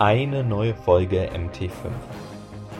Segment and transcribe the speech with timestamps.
[0.00, 1.70] eine neue Folge MT5.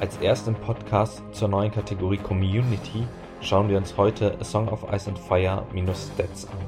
[0.00, 3.08] Als ersten Podcast zur neuen Kategorie Community
[3.40, 6.58] schauen wir uns heute A Song of Ice and Fire minus Stats an.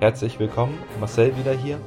[0.00, 1.78] Herzlich willkommen, Marcel wieder hier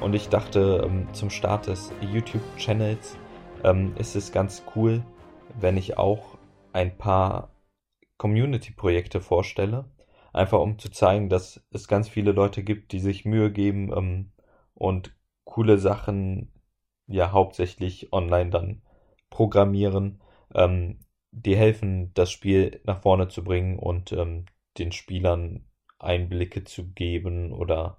[0.00, 3.16] und ich dachte ähm, zum Start des YouTube-Channels
[3.64, 5.02] ähm, ist es ganz cool,
[5.58, 6.38] wenn ich auch
[6.72, 7.50] ein paar
[8.18, 9.86] Community-Projekte vorstelle
[10.34, 14.32] Einfach um zu zeigen, dass es ganz viele Leute gibt, die sich Mühe geben ähm,
[14.74, 15.14] und
[15.44, 16.52] coole Sachen
[17.06, 18.82] ja hauptsächlich online dann
[19.30, 20.20] programmieren,
[20.52, 20.98] ähm,
[21.30, 24.46] die helfen, das Spiel nach vorne zu bringen und ähm,
[24.76, 25.66] den Spielern
[26.00, 27.98] Einblicke zu geben oder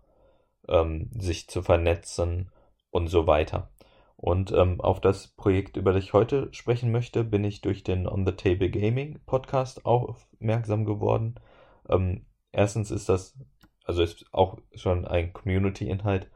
[0.68, 2.52] ähm, sich zu vernetzen
[2.92, 3.72] und so weiter.
[4.18, 8.08] Und ähm, auf das Projekt, über das ich heute sprechen möchte, bin ich durch den
[8.08, 11.36] On the Table Gaming Podcast aufmerksam geworden.
[11.90, 13.38] Ähm, erstens ist das,
[13.84, 16.30] also ist auch schon ein Community-Inhalt,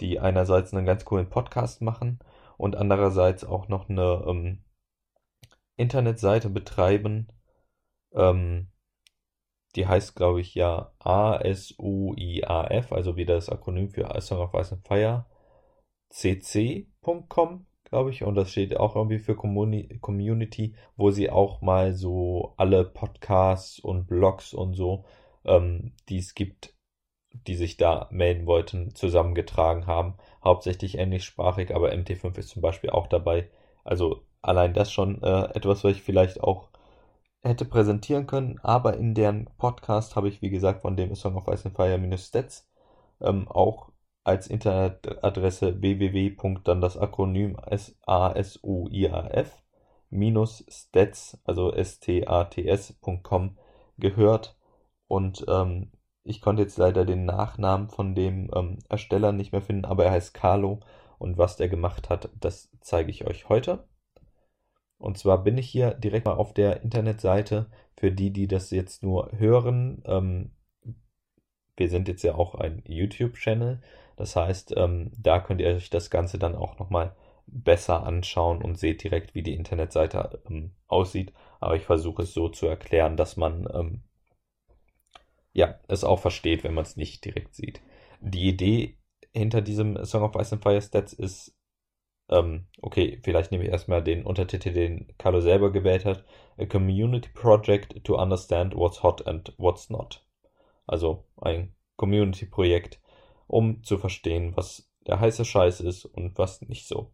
[0.00, 2.18] die einerseits einen ganz coolen Podcast machen
[2.58, 4.64] und andererseits auch noch eine ähm,
[5.76, 7.28] Internetseite betreiben.
[8.12, 8.68] Ähm,
[9.74, 14.86] die heißt, glaube ich, ja ASUIAF, also wie das Akronym für Song of Ice and
[14.86, 15.26] Fire,
[16.10, 22.54] cc.com glaube ich, und das steht auch irgendwie für Community, wo sie auch mal so
[22.56, 25.04] alle Podcasts und Blogs und so,
[25.46, 26.74] ähm, die es gibt,
[27.32, 30.16] die sich da melden wollten, zusammengetragen haben.
[30.42, 33.50] Hauptsächlich englischsprachig, aber MT5 ist zum Beispiel auch dabei.
[33.84, 36.70] Also allein das schon äh, etwas, was ich vielleicht auch
[37.42, 41.46] hätte präsentieren können, aber in deren Podcast habe ich, wie gesagt, von dem Song of
[41.48, 42.68] Ice and Fire Stats
[43.20, 43.92] ähm, auch
[44.24, 46.36] als Internetadresse www.
[46.64, 49.62] dann das Akronym SASUIAF
[50.10, 53.56] minus stats, also stats.com
[53.98, 54.55] gehört
[55.08, 55.92] und ähm,
[56.24, 60.12] ich konnte jetzt leider den Nachnamen von dem ähm, Ersteller nicht mehr finden, aber er
[60.12, 60.80] heißt Carlo
[61.18, 63.88] und was der gemacht hat, das zeige ich euch heute.
[64.98, 69.02] Und zwar bin ich hier direkt mal auf der Internetseite für die, die das jetzt
[69.02, 70.02] nur hören.
[70.06, 70.52] Ähm,
[71.76, 73.80] wir sind jetzt ja auch ein YouTube-Channel
[74.16, 77.14] das heißt, ähm, da könnt ihr euch das Ganze dann auch nochmal
[77.46, 81.32] besser anschauen und seht direkt, wie die Internetseite ähm, aussieht.
[81.60, 84.02] Aber ich versuche es so zu erklären, dass man ähm,
[85.56, 87.80] ja, es auch versteht, wenn man es nicht direkt sieht.
[88.20, 88.98] Die Idee
[89.32, 91.56] hinter diesem Song of Ice and Fire Stats ist,
[92.28, 96.24] ähm, okay, vielleicht nehme ich erstmal den Untertitel, den Carlo selber gewählt hat.
[96.58, 100.26] A Community Project to Understand What's Hot and What's Not.
[100.86, 103.00] Also ein Community-Projekt,
[103.46, 107.12] um zu verstehen, was der heiße Scheiß ist und was nicht so.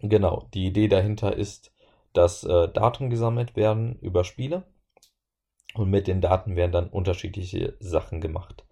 [0.00, 1.72] Genau, die Idee dahinter ist,
[2.12, 4.64] dass äh, Daten gesammelt werden über Spiele
[5.74, 8.64] und mit den Daten werden dann unterschiedliche Sachen gemacht.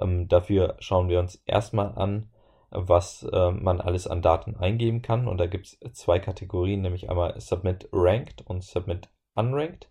[0.00, 2.30] Ähm, dafür schauen wir uns erstmal an,
[2.70, 5.26] was äh, man alles an Daten eingeben kann.
[5.28, 9.90] Und da gibt es zwei Kategorien, nämlich einmal Submit Ranked und Submit Unranked.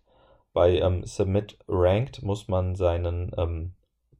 [0.52, 3.74] Bei ähm, Submit Ranked muss man seinen ähm,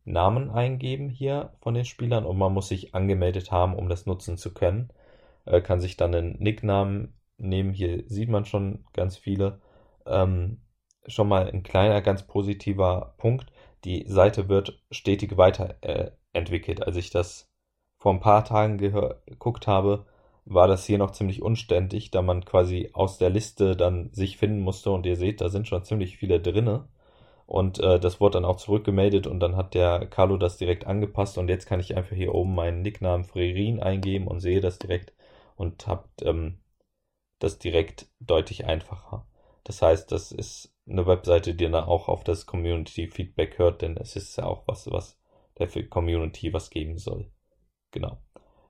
[0.04, 4.36] Namen eingeben hier von den Spielern und man muss sich angemeldet haben, um das nutzen
[4.36, 4.90] zu können.
[5.44, 7.72] Äh, kann sich dann einen Nicknamen nehmen.
[7.72, 9.60] Hier sieht man schon ganz viele.
[10.06, 10.60] Ähm,
[11.06, 13.52] schon mal ein kleiner, ganz positiver Punkt.
[13.84, 16.80] Die Seite wird stetig weiterentwickelt.
[16.80, 17.48] Äh, Als ich das
[17.98, 20.06] vor ein paar Tagen geguckt habe,
[20.44, 24.60] war das hier noch ziemlich unständig, da man quasi aus der Liste dann sich finden
[24.60, 26.88] musste und ihr seht, da sind schon ziemlich viele drinne.
[27.46, 31.38] Und äh, das wurde dann auch zurückgemeldet und dann hat der Carlo das direkt angepasst
[31.38, 35.14] und jetzt kann ich einfach hier oben meinen Nicknamen Frerin eingeben und sehe das direkt
[35.56, 36.58] und habe ähm,
[37.40, 39.26] das direkt deutlich einfacher.
[39.64, 43.96] Das heißt, das ist eine Webseite, die dann auch auf das Community Feedback hört, denn
[43.96, 45.18] es ist ja auch was, was
[45.58, 47.30] der Community was geben soll.
[47.90, 48.18] Genau.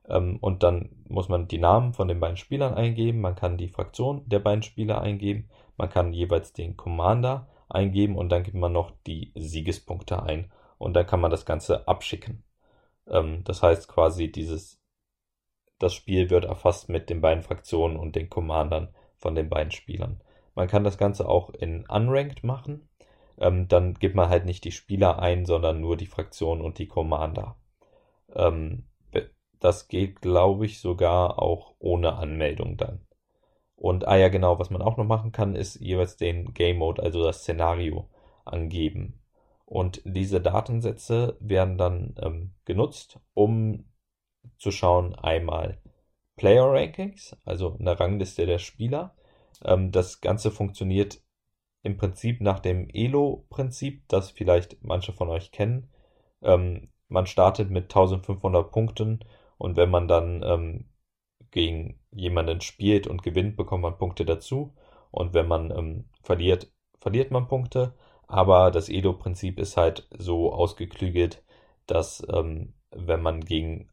[0.09, 3.69] Ähm, und dann muss man die Namen von den beiden Spielern eingeben, man kann die
[3.69, 8.73] Fraktion der beiden Spieler eingeben, man kann jeweils den Commander eingeben und dann gibt man
[8.73, 12.45] noch die Siegespunkte ein und dann kann man das Ganze abschicken.
[13.07, 14.81] Ähm, das heißt quasi dieses,
[15.79, 20.23] das Spiel wird erfasst mit den beiden Fraktionen und den Commandern von den beiden Spielern.
[20.59, 22.89] Man kann das Ganze auch in Unranked machen.
[23.39, 26.89] Ähm, dann gibt man halt nicht die Spieler ein, sondern nur die Fraktionen und die
[26.89, 27.55] Commander.
[28.35, 28.83] Ähm,
[29.61, 33.07] das geht, glaube ich, sogar auch ohne Anmeldung dann.
[33.77, 37.05] Und, ah ja, genau, was man auch noch machen kann, ist jeweils den Game Mode,
[37.05, 38.09] also das Szenario,
[38.45, 39.23] angeben.
[39.65, 43.85] Und diese Datensätze werden dann ähm, genutzt, um
[44.57, 45.79] zu schauen, einmal
[46.35, 49.15] Player Rankings, also eine Rangliste der Spieler.
[49.65, 51.21] Ähm, das Ganze funktioniert
[51.83, 55.91] im Prinzip nach dem Elo-Prinzip, das vielleicht manche von euch kennen.
[56.43, 59.21] Ähm, man startet mit 1500 Punkten
[59.59, 60.89] und wenn man dann ähm,
[61.51, 64.75] gegen jemanden spielt und gewinnt, bekommt man Punkte dazu.
[65.11, 66.71] Und wenn man ähm, verliert,
[67.01, 67.95] verliert man Punkte.
[68.27, 71.43] Aber das Edo-Prinzip ist halt so ausgeklügelt,
[71.87, 73.91] dass ähm, wenn man gegen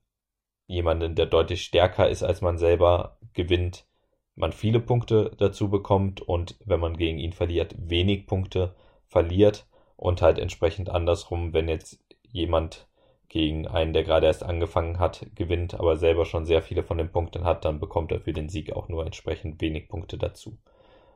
[0.67, 3.87] jemanden, der deutlich stärker ist als man selber, gewinnt,
[4.35, 8.75] man viele Punkte dazu bekommt und wenn man gegen ihn verliert, wenig Punkte
[9.07, 12.87] verliert und halt entsprechend andersrum, wenn jetzt jemand
[13.29, 17.11] gegen einen, der gerade erst angefangen hat, gewinnt, aber selber schon sehr viele von den
[17.11, 20.57] Punkten hat, dann bekommt er für den Sieg auch nur entsprechend wenig Punkte dazu.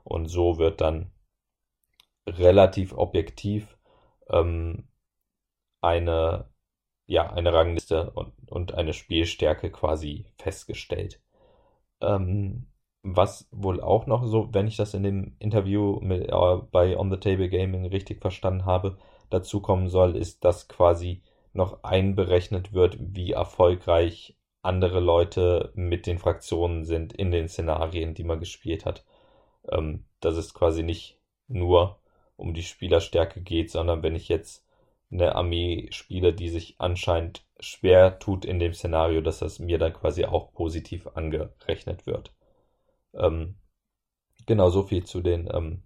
[0.03, 1.11] Und so wird dann
[2.27, 3.77] relativ objektiv
[4.29, 4.87] ähm,
[5.81, 6.49] eine,
[7.05, 11.21] ja, eine Rangliste und, und eine Spielstärke quasi festgestellt.
[12.01, 12.68] Ähm,
[13.03, 17.11] was wohl auch noch so, wenn ich das in dem Interview mit, äh, bei On
[17.11, 18.97] the Table Gaming richtig verstanden habe,
[19.29, 21.21] dazu kommen soll, ist, dass quasi
[21.53, 28.23] noch einberechnet wird, wie erfolgreich andere Leute mit den Fraktionen sind in den Szenarien, die
[28.23, 29.05] man gespielt hat.
[29.71, 31.99] Ähm, dass es quasi nicht nur
[32.35, 34.65] um die Spielerstärke geht, sondern wenn ich jetzt
[35.11, 39.93] eine Armee spiele, die sich anscheinend schwer tut in dem Szenario, dass das mir dann
[39.93, 42.31] quasi auch positiv angerechnet wird.
[43.13, 43.55] Ähm,
[44.45, 45.83] genau so viel zu den ähm,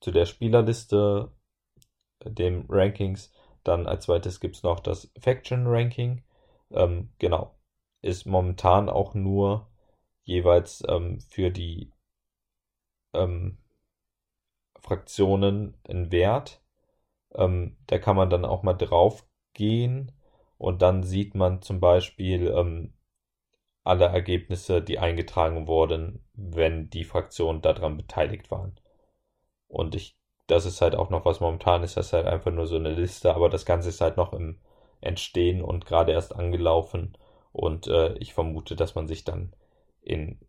[0.00, 1.30] zu der Spielerliste,
[2.24, 3.32] dem Rankings.
[3.64, 6.22] Dann als zweites gibt es noch das Faction Ranking.
[6.70, 7.54] Ähm, genau.
[8.02, 9.68] Ist momentan auch nur
[10.24, 11.92] jeweils ähm, für die
[13.12, 13.58] ähm,
[14.80, 16.62] Fraktionen ein Wert.
[17.34, 20.12] Ähm, da kann man dann auch mal drauf gehen
[20.58, 22.52] und dann sieht man zum Beispiel
[23.94, 28.78] ähm, alle Ergebnisse, die eingetragen wurden, wenn die Fraktionen daran beteiligt waren.
[29.68, 30.16] Und ich,
[30.46, 32.92] das ist halt auch noch was momentan ist, das ist halt einfach nur so eine
[32.92, 34.60] Liste, aber das Ganze ist halt noch im
[35.00, 37.16] Entstehen und gerade erst angelaufen.
[37.52, 39.54] Und äh, ich vermute, dass man sich dann
[40.02, 40.40] in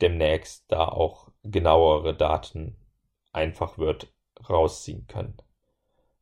[0.00, 2.76] demnächst da auch genauere Daten
[3.32, 4.12] einfach wird
[4.48, 5.36] rausziehen können.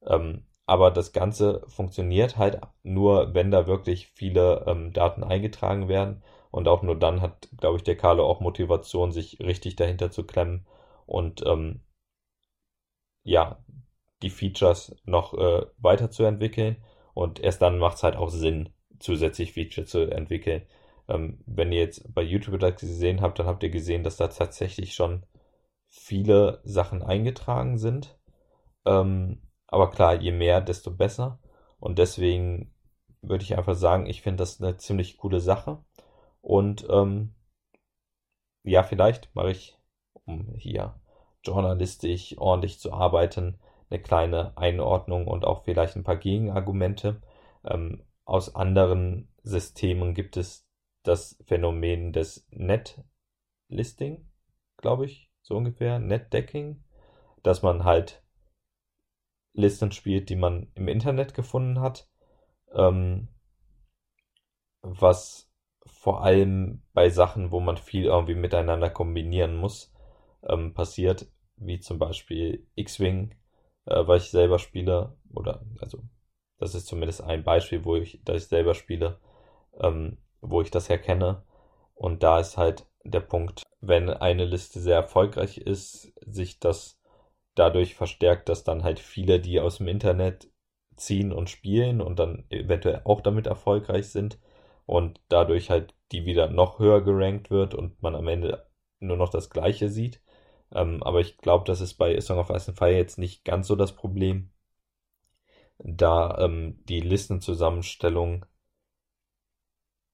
[0.07, 6.23] Ähm, aber das Ganze funktioniert halt nur, wenn da wirklich viele ähm, Daten eingetragen werden.
[6.51, 10.25] Und auch nur dann hat, glaube ich, der Carlo auch Motivation, sich richtig dahinter zu
[10.25, 10.67] klemmen
[11.07, 11.81] und ähm,
[13.25, 13.65] ja,
[14.23, 16.77] die Features noch äh, weiterzuentwickeln.
[17.15, 20.67] Und erst dann macht es halt auch Sinn, zusätzlich Features zu entwickeln.
[21.09, 24.29] Ähm, wenn ihr jetzt bei YouTube das gesehen habt, dann habt ihr gesehen, dass da
[24.29, 25.25] tatsächlich schon
[25.89, 28.19] viele Sachen eingetragen sind.
[28.85, 31.39] Ähm, aber klar, je mehr, desto besser.
[31.79, 32.75] Und deswegen
[33.23, 35.85] würde ich einfach sagen, ich finde das eine ziemlich coole Sache.
[36.41, 37.35] Und ähm,
[38.65, 39.79] ja, vielleicht mache ich,
[40.25, 41.01] um hier
[41.45, 43.59] journalistisch ordentlich zu arbeiten,
[43.91, 47.23] eine kleine Einordnung und auch vielleicht ein paar Gegenargumente.
[47.65, 50.67] Ähm, aus anderen Systemen gibt es
[51.03, 54.29] das Phänomen des Net-Listing,
[54.77, 56.85] glaube ich, so ungefähr, Net-Decking,
[57.43, 58.23] dass man halt
[59.53, 62.09] Listen spielt, die man im Internet gefunden hat,
[62.75, 63.29] ähm,
[64.83, 65.51] was
[65.87, 69.93] vor allem bei Sachen, wo man viel irgendwie miteinander kombinieren muss,
[70.49, 73.35] ähm, passiert, wie zum Beispiel X-Wing,
[73.87, 76.03] äh, weil ich selber spiele, oder also
[76.59, 79.19] das ist zumindest ein Beispiel, wo ich, dass ich selber spiele,
[79.81, 81.43] ähm, wo ich das erkenne.
[81.95, 86.98] Und da ist halt der Punkt, wenn eine Liste sehr erfolgreich ist, sich das
[87.59, 90.51] dadurch verstärkt, dass dann halt viele, die aus dem Internet
[90.97, 94.39] ziehen und spielen und dann eventuell auch damit erfolgreich sind
[94.87, 98.67] und dadurch halt die wieder noch höher gerankt wird und man am Ende
[99.01, 100.23] nur noch das Gleiche sieht.
[100.73, 103.69] Ähm, aber ich glaube, das ist bei Song of Ice and Fire jetzt nicht ganz
[103.69, 104.51] so das Problem,
[105.79, 108.47] da ähm, die Listenzusammenstellung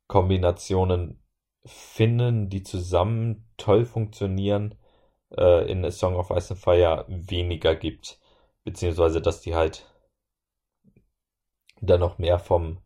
[0.07, 1.21] Kombinationen
[1.65, 4.75] finden, die zusammen toll funktionieren,
[5.37, 8.19] äh, in A Song of Ice and Fire weniger gibt.
[8.63, 9.85] Beziehungsweise, dass die halt
[11.79, 12.81] dann noch mehr vom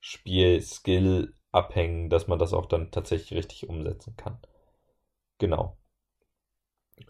[0.00, 4.38] Spiel-Skill abhängen, dass man das auch dann tatsächlich richtig umsetzen kann.
[5.38, 5.76] Genau.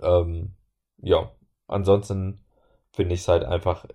[0.03, 0.55] Ähm,
[0.99, 1.33] ja,
[1.67, 2.45] ansonsten
[2.93, 3.87] finde ich es halt einfach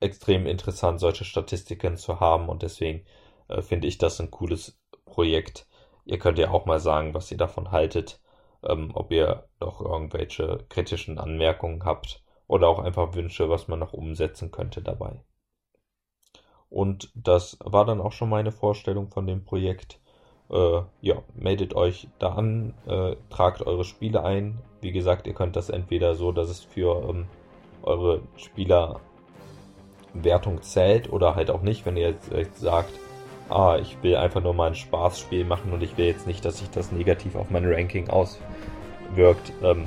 [0.00, 3.06] extrem interessant, solche Statistiken zu haben und deswegen
[3.48, 4.80] äh, finde ich das ein cooles
[5.12, 5.66] Projekt.
[6.06, 8.20] Ihr könnt ja auch mal sagen, was ihr davon haltet,
[8.64, 13.92] ähm, ob ihr noch irgendwelche kritischen Anmerkungen habt oder auch einfach Wünsche, was man noch
[13.92, 15.22] umsetzen könnte dabei.
[16.70, 20.00] Und das war dann auch schon meine Vorstellung von dem Projekt.
[20.50, 24.58] Äh, ja, meldet euch da an, äh, tragt eure Spiele ein.
[24.80, 27.26] Wie gesagt, ihr könnt das entweder so, dass es für ähm,
[27.82, 29.02] eure Spielerwertung
[30.62, 32.98] zählt oder halt auch nicht, wenn ihr jetzt, jetzt sagt,
[33.48, 36.58] ah, ich will einfach nur mal ein Spaßspiel machen und ich will jetzt nicht, dass
[36.58, 39.52] sich das negativ auf mein Ranking auswirkt.
[39.62, 39.86] Ähm,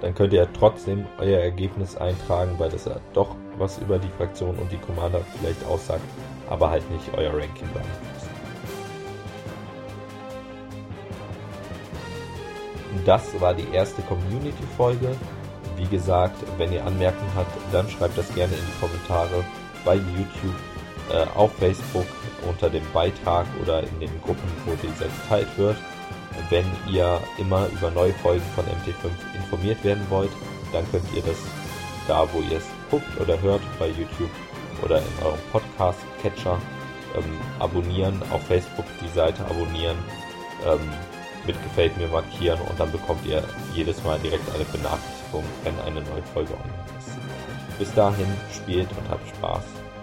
[0.00, 4.56] dann könnt ihr trotzdem euer Ergebnis eintragen, weil das ja doch was über die Fraktion
[4.56, 6.04] und die Commander vielleicht aussagt,
[6.48, 8.28] aber halt nicht euer Ranking beeinflusst.
[13.04, 15.16] Das war die erste Community-Folge.
[15.76, 19.44] Wie gesagt, wenn ihr Anmerkungen habt, dann schreibt das gerne in die Kommentare
[19.84, 20.54] bei YouTube,
[21.10, 22.06] äh, auf Facebook
[22.48, 25.76] unter dem Beitrag oder in den Gruppen, wo dieser geteilt wird.
[26.50, 30.30] Wenn ihr immer über neue Folgen von MT5 informiert werden wollt,
[30.72, 31.36] dann könnt ihr das
[32.06, 34.30] da, wo ihr es guckt oder hört, bei YouTube
[34.82, 36.60] oder in eurem Podcast-Catcher
[37.16, 39.96] ähm, abonnieren, auf Facebook die Seite abonnieren,
[40.66, 40.80] ähm,
[41.46, 43.42] mit Gefällt mir markieren und dann bekommt ihr
[43.74, 47.78] jedes Mal direkt eine Benachrichtigung, wenn eine neue Folge online ist.
[47.78, 49.77] Bis dahin spielt und habt Spaß